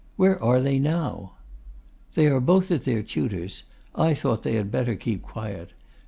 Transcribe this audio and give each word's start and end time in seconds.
Where 0.15 0.41
are 0.41 0.59
they 0.59 0.79
now?' 0.79 1.33
'They 2.15 2.25
are 2.25 2.39
both 2.39 2.71
at 2.71 2.85
their 2.85 3.03
tutors'. 3.03 3.65
I 3.93 4.15
thought 4.15 4.41
they 4.41 4.55
had 4.55 4.71
better 4.71 4.95
keep 4.95 5.21
quiet. 5.21 5.73